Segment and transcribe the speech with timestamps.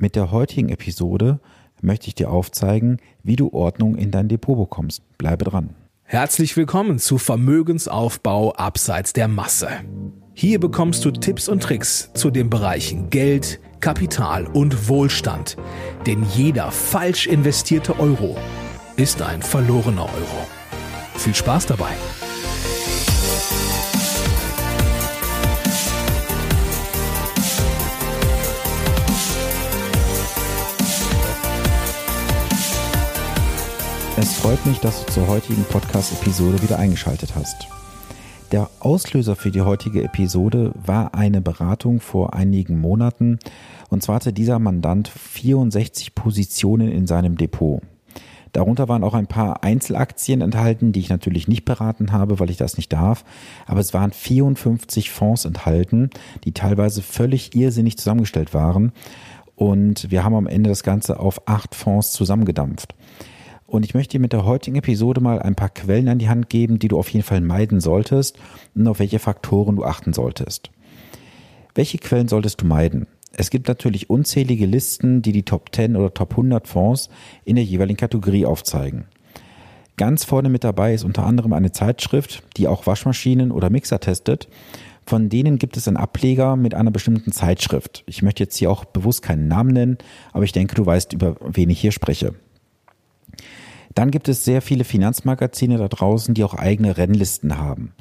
[0.00, 1.40] Mit der heutigen Episode
[1.82, 5.02] möchte ich dir aufzeigen, wie du Ordnung in dein Depot bekommst.
[5.18, 5.70] Bleibe dran.
[6.04, 9.68] Herzlich willkommen zu Vermögensaufbau abseits der Masse.
[10.34, 15.56] Hier bekommst du Tipps und Tricks zu den Bereichen Geld, Kapital und Wohlstand.
[16.06, 18.36] Denn jeder falsch investierte Euro
[18.94, 20.46] ist ein verlorener Euro.
[21.16, 21.90] Viel Spaß dabei!
[34.38, 37.66] Freut mich, dass du zur heutigen Podcast-Episode wieder eingeschaltet hast.
[38.52, 43.40] Der Auslöser für die heutige Episode war eine Beratung vor einigen Monaten.
[43.90, 47.82] Und zwar hatte dieser Mandant 64 Positionen in seinem Depot.
[48.52, 52.56] Darunter waren auch ein paar Einzelaktien enthalten, die ich natürlich nicht beraten habe, weil ich
[52.56, 53.24] das nicht darf.
[53.66, 56.10] Aber es waren 54 Fonds enthalten,
[56.44, 58.92] die teilweise völlig irrsinnig zusammengestellt waren.
[59.56, 62.94] Und wir haben am Ende das Ganze auf acht Fonds zusammengedampft.
[63.68, 66.48] Und ich möchte dir mit der heutigen Episode mal ein paar Quellen an die Hand
[66.48, 68.38] geben, die du auf jeden Fall meiden solltest
[68.74, 70.70] und auf welche Faktoren du achten solltest.
[71.74, 73.06] Welche Quellen solltest du meiden?
[73.30, 77.10] Es gibt natürlich unzählige Listen, die die Top 10 oder Top 100 Fonds
[77.44, 79.04] in der jeweiligen Kategorie aufzeigen.
[79.98, 84.48] Ganz vorne mit dabei ist unter anderem eine Zeitschrift, die auch Waschmaschinen oder Mixer testet.
[85.04, 88.02] Von denen gibt es einen Ableger mit einer bestimmten Zeitschrift.
[88.06, 89.98] Ich möchte jetzt hier auch bewusst keinen Namen nennen,
[90.32, 92.34] aber ich denke, du weißt, über wen ich hier spreche.
[93.94, 97.94] Dann gibt es sehr viele Finanzmagazine da draußen, die auch eigene Rennlisten haben.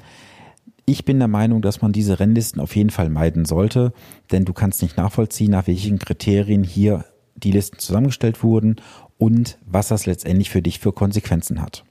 [0.86, 3.94] Ich bin der Meinung, dass man diese Rennlisten auf jeden Fall meiden sollte,
[4.32, 8.78] denn du kannst nicht nachvollziehen, nach welchen Kriterien hier die Listen zusammengestellt wurden
[9.18, 11.84] und was das letztendlich für dich für Konsequenzen hat.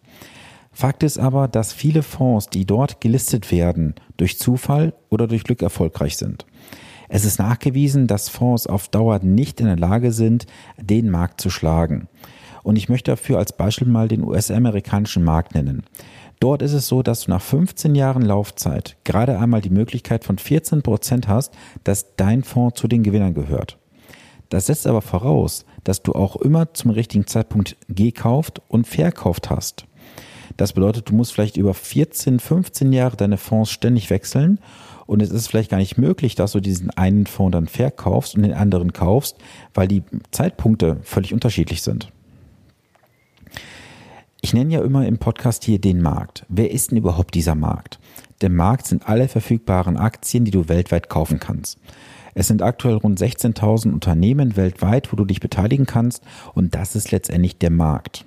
[0.73, 5.63] Fakt ist aber, dass viele Fonds, die dort gelistet werden, durch Zufall oder durch Glück
[5.63, 6.47] erfolgreich sind.
[7.09, 10.47] Es ist nachgewiesen, dass Fonds auf Dauer nicht in der Lage sind,
[10.79, 12.09] den Markt zu schlagen.
[12.67, 15.85] Und ich möchte dafür als Beispiel mal den US-amerikanischen Markt nennen.
[16.41, 20.37] Dort ist es so, dass du nach 15 Jahren Laufzeit gerade einmal die Möglichkeit von
[20.37, 23.79] 14 Prozent hast, dass dein Fonds zu den Gewinnern gehört.
[24.49, 29.87] Das setzt aber voraus, dass du auch immer zum richtigen Zeitpunkt gekauft und verkauft hast.
[30.57, 34.59] Das bedeutet, du musst vielleicht über 14, 15 Jahre deine Fonds ständig wechseln
[35.07, 38.43] und es ist vielleicht gar nicht möglich, dass du diesen einen Fonds dann verkaufst und
[38.43, 39.37] den anderen kaufst,
[39.73, 42.11] weil die Zeitpunkte völlig unterschiedlich sind.
[44.47, 46.47] Ich nenne ja immer im Podcast hier den Markt.
[46.49, 47.99] Wer ist denn überhaupt dieser Markt?
[48.43, 51.81] Der Markt sind alle verfügbaren Aktien, die du weltweit kaufen kannst.
[52.35, 56.23] Es sind aktuell rund 16.000 Unternehmen weltweit, wo du dich beteiligen kannst
[56.55, 58.25] und das ist letztendlich der Markt.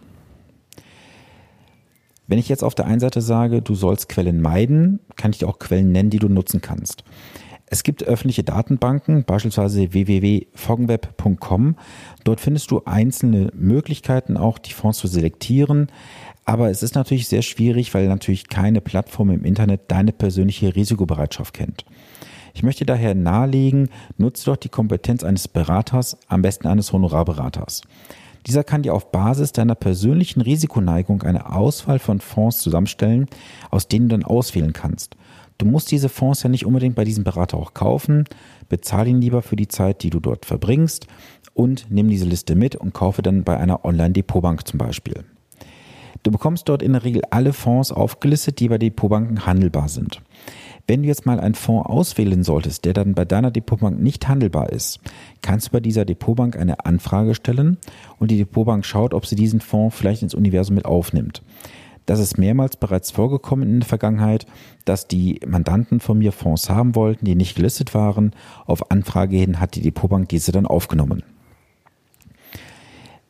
[2.27, 5.47] Wenn ich jetzt auf der einen Seite sage, du sollst Quellen meiden, kann ich dir
[5.47, 7.05] auch Quellen nennen, die du nutzen kannst.
[7.71, 11.75] Es gibt öffentliche Datenbanken, beispielsweise www.foggenweb.com.
[12.23, 15.87] Dort findest du einzelne Möglichkeiten, auch die Fonds zu selektieren.
[16.45, 21.53] Aber es ist natürlich sehr schwierig, weil natürlich keine Plattform im Internet deine persönliche Risikobereitschaft
[21.53, 21.85] kennt.
[22.55, 27.83] Ich möchte daher nahelegen, nutze doch die Kompetenz eines Beraters, am besten eines Honorarberaters.
[28.47, 33.27] Dieser kann dir auf Basis deiner persönlichen Risikoneigung eine Auswahl von Fonds zusammenstellen,
[33.69, 35.15] aus denen du dann auswählen kannst.
[35.59, 38.23] Du musst diese Fonds ja nicht unbedingt bei diesem Berater auch kaufen.
[38.69, 41.05] Bezahl ihn lieber für die Zeit, die du dort verbringst
[41.53, 45.25] und nimm diese Liste mit und kaufe dann bei einer Online-Depotbank zum Beispiel.
[46.23, 50.21] Du bekommst dort in der Regel alle Fonds aufgelistet, die bei Depotbanken handelbar sind.
[50.87, 54.69] Wenn du jetzt mal einen Fonds auswählen solltest, der dann bei deiner Depotbank nicht handelbar
[54.69, 55.01] ist,
[55.41, 57.77] kannst du bei dieser Depotbank eine Anfrage stellen
[58.17, 61.41] und die Depotbank schaut, ob sie diesen Fonds vielleicht ins Universum mit aufnimmt.
[62.09, 64.47] Das ist mehrmals bereits vorgekommen in der Vergangenheit,
[64.83, 68.31] dass die Mandanten von mir Fonds haben wollten, die nicht gelistet waren.
[68.65, 71.21] Auf Anfrage hin hat die Depotbank diese dann aufgenommen.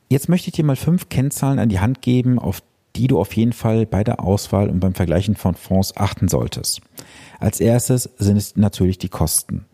[0.08, 2.64] Jetzt möchte ich dir mal fünf Kennzahlen an die Hand geben, auf
[2.96, 6.80] die du auf jeden Fall bei der Auswahl und beim Vergleichen von Fonds achten solltest.
[7.42, 9.66] Als erstes sind es natürlich die Kosten.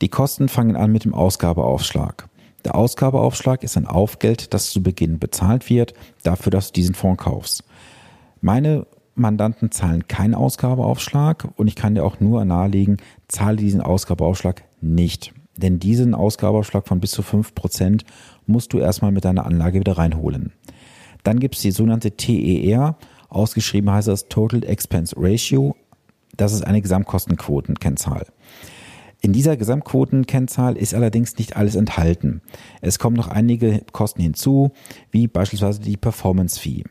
[0.00, 2.26] Die Kosten fangen an mit dem Ausgabeaufschlag.
[2.64, 5.92] Der Ausgabeaufschlag ist ein Aufgeld, das zu Beginn bezahlt wird,
[6.22, 7.64] dafür, dass du diesen Fonds kaufst.
[8.44, 14.64] Meine Mandanten zahlen keinen Ausgabeaufschlag und ich kann dir auch nur nahelegen, zahle diesen Ausgabeaufschlag
[14.82, 15.32] nicht.
[15.56, 18.04] Denn diesen Ausgabeaufschlag von bis zu fünf Prozent
[18.44, 20.52] musst du erstmal mit deiner Anlage wieder reinholen.
[21.22, 22.98] Dann gibt es die sogenannte TER,
[23.30, 25.74] ausgeschrieben heißt das Total Expense Ratio.
[26.36, 28.26] Das ist eine Gesamtkostenquotenkennzahl.
[29.22, 32.42] In dieser Gesamtquotenkennzahl ist allerdings nicht alles enthalten.
[32.82, 34.72] Es kommen noch einige Kosten hinzu,
[35.12, 36.84] wie beispielsweise die Performance Fee.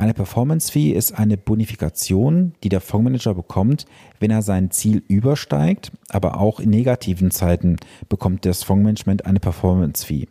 [0.00, 3.84] Eine Performance Fee ist eine Bonifikation, die der Fondsmanager bekommt,
[4.18, 7.76] wenn er sein Ziel übersteigt, aber auch in negativen Zeiten
[8.08, 10.26] bekommt das Fondsmanagement eine Performance Fee.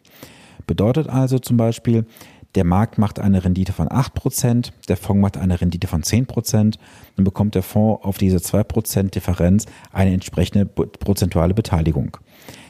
[0.65, 2.07] Bedeutet also zum Beispiel,
[2.55, 6.79] der Markt macht eine Rendite von 8%, der Fonds macht eine Rendite von 10%,
[7.15, 12.17] dann bekommt der Fonds auf diese 2% Differenz eine entsprechende prozentuale Beteiligung.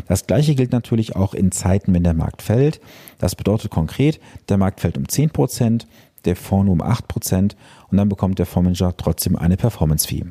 [0.07, 2.81] Das gleiche gilt natürlich auch in Zeiten, wenn der Markt fällt.
[3.19, 4.19] Das bedeutet konkret,
[4.50, 5.86] der Markt fällt um 10%,
[6.25, 7.56] der Fonds um 8%
[7.89, 10.25] und dann bekommt der Fondsmanager trotzdem eine Performance-Fee.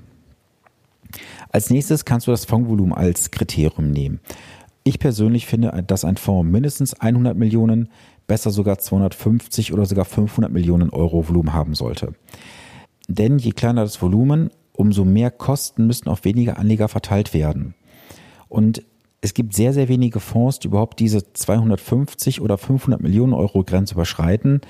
[1.51, 4.21] Als nächstes kannst du das Fondsvolumen als Kriterium nehmen.
[4.85, 7.89] Ich persönlich finde, dass ein Fonds mindestens 100 Millionen,
[8.27, 12.15] besser sogar 250 oder sogar 500 Millionen Euro Volumen haben sollte.
[13.09, 17.75] Denn je kleiner das Volumen, umso mehr Kosten müssen auf weniger Anleger verteilt werden.
[18.49, 18.83] Und
[19.21, 23.95] es gibt sehr, sehr wenige Fonds, die überhaupt diese 250 oder 500 Millionen Euro Grenze
[23.95, 24.61] überschreiten.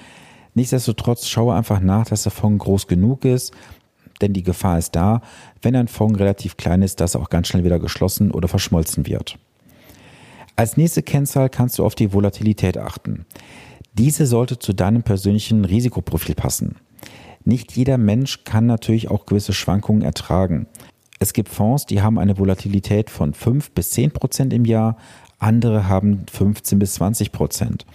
[0.55, 3.53] Nichtsdestotrotz schaue einfach nach, dass der Fonds groß genug ist,
[4.21, 5.23] denn die Gefahr ist da,
[5.63, 9.07] wenn ein Fonds relativ klein ist, dass er auch ganz schnell wieder geschlossen oder verschmolzen
[9.07, 9.39] wird.
[10.57, 13.27] Als nächste Kennzahl kannst du auf die Volatilität achten.
[13.93, 16.77] Diese sollte zu deinem persönlichen Risikoprofil passen.
[17.45, 20.67] Nicht jeder Mensch kann natürlich auch gewisse Schwankungen ertragen.
[21.21, 24.97] Es gibt Fonds, die haben eine Volatilität von 5 bis 10 Prozent im Jahr,
[25.39, 27.87] andere haben 15 bis 20 Prozent.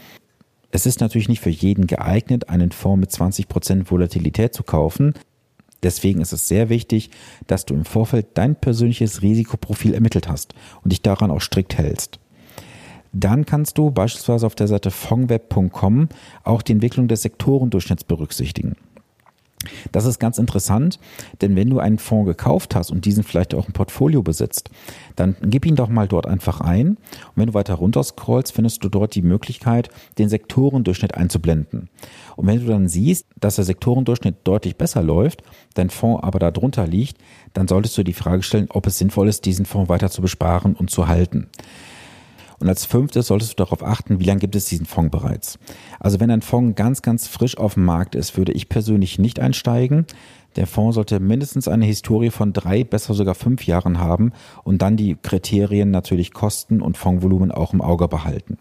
[0.75, 5.14] Es ist natürlich nicht für jeden geeignet, einen Fonds mit 20 Prozent Volatilität zu kaufen.
[5.84, 7.12] Deswegen ist es sehr wichtig,
[7.46, 12.20] dass du im Vorfeld dein persönliches Risikoprofil ermittelt hast und dich daran auch strikt hältst.
[13.12, 16.10] Dann kannst du beispielsweise auf der Seite fongweb.com
[16.44, 18.76] auch die Entwicklung des Sektorendurchschnitts berücksichtigen.
[19.92, 21.00] Das ist ganz interessant,
[21.42, 24.69] denn wenn du einen Fonds gekauft hast und diesen vielleicht auch im Portfolio besitzt,
[25.15, 26.89] dann gib ihn doch mal dort einfach ein.
[26.89, 26.98] Und
[27.36, 31.89] wenn du weiter runter scrollst, findest du dort die Möglichkeit, den Sektorendurchschnitt einzublenden.
[32.36, 35.44] Und wenn du dann siehst, dass der Sektorendurchschnitt deutlich besser läuft,
[35.75, 37.18] dein Fonds aber darunter liegt,
[37.54, 40.75] dann solltest du die Frage stellen, ob es sinnvoll ist, diesen Fonds weiter zu besparen
[40.75, 41.48] und zu halten.
[42.63, 45.60] Und als fünftes solltest du darauf achten, wie lange gibt es diesen Fonds bereits.
[46.00, 49.42] Also wenn ein Fonds ganz, ganz frisch auf dem Markt ist, würde ich persönlich nicht
[49.42, 50.06] einsteigen.
[50.56, 54.31] Der Fonds sollte mindestens eine Historie von drei, besser sogar fünf Jahren haben
[54.63, 58.57] und dann die Kriterien natürlich Kosten und Fondsvolumen auch im Auge behalten.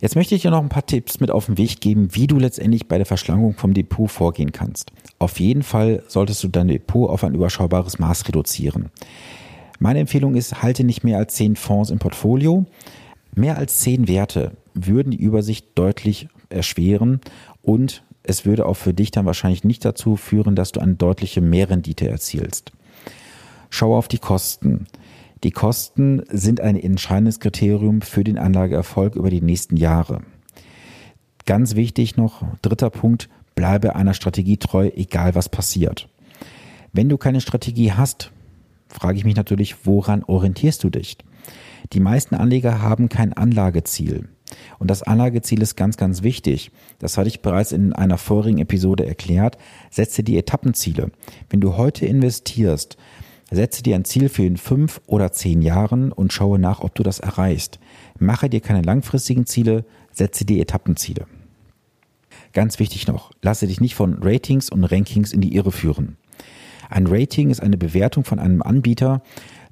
[0.00, 2.40] Jetzt möchte ich dir noch ein paar Tipps mit auf den Weg geben, wie du
[2.40, 4.90] letztendlich bei der Verschlankung vom Depot vorgehen kannst.
[5.20, 8.90] Auf jeden Fall solltest du dein Depot auf ein überschaubares Maß reduzieren.
[9.78, 12.66] Meine Empfehlung ist, halte nicht mehr als zehn Fonds im Portfolio.
[13.34, 17.20] Mehr als zehn Werte würden die Übersicht deutlich erschweren
[17.62, 21.40] und es würde auch für dich dann wahrscheinlich nicht dazu führen, dass du eine deutliche
[21.40, 22.72] Mehrrendite erzielst.
[23.70, 24.86] Schau auf die Kosten.
[25.44, 30.22] Die Kosten sind ein entscheidendes Kriterium für den Anlageerfolg über die nächsten Jahre.
[31.44, 36.08] Ganz wichtig noch, dritter Punkt, bleibe einer Strategie treu, egal was passiert.
[36.92, 38.32] Wenn du keine Strategie hast,
[38.88, 41.18] frage ich mich natürlich, woran orientierst du dich?
[41.92, 44.28] Die meisten Anleger haben kein Anlageziel.
[44.78, 46.70] Und das Anlageziel ist ganz, ganz wichtig.
[46.98, 49.58] Das hatte ich bereits in einer vorigen Episode erklärt.
[49.90, 51.10] Setze die Etappenziele.
[51.50, 52.96] Wenn du heute investierst,
[53.50, 57.02] setze dir ein Ziel für in fünf oder zehn Jahren und schaue nach, ob du
[57.02, 57.78] das erreichst.
[58.18, 61.26] Mache dir keine langfristigen Ziele, setze dir Etappenziele.
[62.52, 66.16] Ganz wichtig noch, lasse dich nicht von Ratings und Rankings in die Irre führen.
[66.90, 69.22] Ein Rating ist eine Bewertung von einem Anbieter,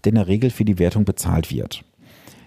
[0.05, 1.85] der in der Regel für die Wertung bezahlt wird.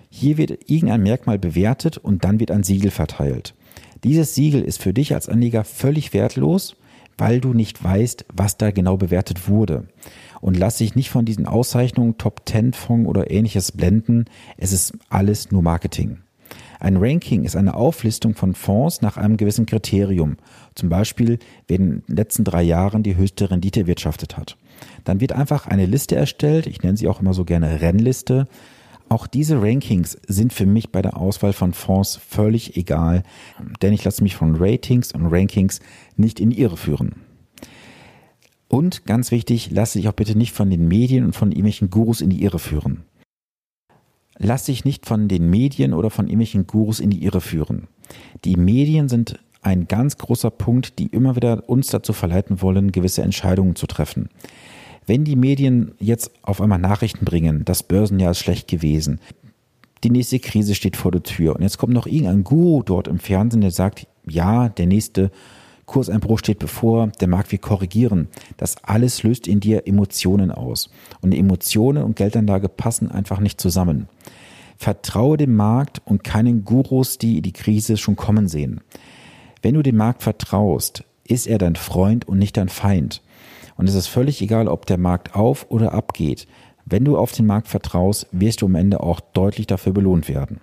[0.10, 3.54] Hier wird irgendein Merkmal bewertet und dann wird ein Siegel verteilt.
[4.04, 6.76] Dieses Siegel ist für dich als Anleger völlig wertlos,
[7.18, 9.88] weil du nicht weißt, was da genau bewertet wurde.
[10.40, 14.26] Und lass dich nicht von diesen Auszeichnungen Top 10 Fonds oder ähnliches blenden.
[14.56, 16.20] Es ist alles nur Marketing.
[16.80, 20.38] Ein Ranking ist eine Auflistung von Fonds nach einem gewissen Kriterium.
[20.76, 24.58] Zum Beispiel, wer in den letzten drei Jahren die höchste Rendite erwirtschaftet hat.
[25.04, 26.68] Dann wird einfach eine Liste erstellt.
[26.68, 28.48] Ich nenne sie auch immer so gerne Rennliste.
[29.10, 33.24] Auch diese Rankings sind für mich bei der Auswahl von Fonds völlig egal,
[33.82, 35.80] denn ich lasse mich von Ratings und Rankings
[36.18, 37.16] nicht in die Irre führen.
[38.68, 42.20] Und ganz wichtig, lasse dich auch bitte nicht von den Medien und von irgendwelchen Gurus
[42.20, 43.06] in die Irre führen
[44.38, 47.88] lass dich nicht von den Medien oder von irgendwelchen Gurus in die Irre führen.
[48.46, 53.22] Die Medien sind ein ganz großer Punkt, die immer wieder uns dazu verleiten wollen, gewisse
[53.22, 54.30] Entscheidungen zu treffen.
[55.06, 59.20] Wenn die Medien jetzt auf einmal Nachrichten bringen, das Börsenjahr ist schlecht gewesen,
[60.04, 63.20] die nächste Krise steht vor der Tür und jetzt kommt noch irgendein Guru dort im
[63.20, 65.32] Fernsehen, der sagt, ja, der nächste
[65.88, 68.28] Kurseinbruch steht bevor, der Markt wird korrigieren.
[68.58, 70.90] Das alles löst in dir Emotionen aus.
[71.22, 74.08] Und Emotionen und Geldanlage passen einfach nicht zusammen.
[74.78, 78.82] Vertraue dem Markt und keinen Gurus, die die Krise schon kommen sehen.
[79.64, 83.24] Wenn du dem Markt vertraust, ist er dein Freund und nicht dein Feind.
[83.76, 86.48] Und es ist völlig egal, ob der Markt auf oder abgeht.
[86.86, 90.60] Wenn du auf den Markt vertraust, wirst du am Ende auch deutlich dafür belohnt werden.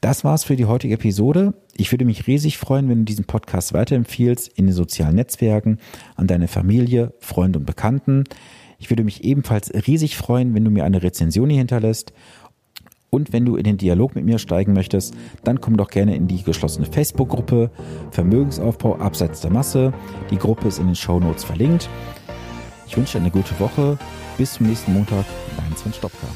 [0.00, 1.52] Das war's für die heutige Episode.
[1.76, 5.78] Ich würde mich riesig freuen, wenn du diesen Podcast weiterempfiehlst in den sozialen Netzwerken,
[6.16, 8.24] an deine Familie, Freunde und Bekannten.
[8.78, 12.14] Ich würde mich ebenfalls riesig freuen, wenn du mir eine Rezension hier hinterlässt.
[13.10, 15.14] Und wenn du in den Dialog mit mir steigen möchtest,
[15.44, 17.70] dann komm doch gerne in die geschlossene Facebook-Gruppe
[18.10, 19.92] Vermögensaufbau abseits der Masse.
[20.30, 21.90] Die Gruppe ist in den Show Notes verlinkt.
[22.86, 23.98] Ich wünsche dir eine gute Woche.
[24.38, 25.26] Bis zum nächsten Montag.
[25.58, 26.28] Dein Sven Stopka.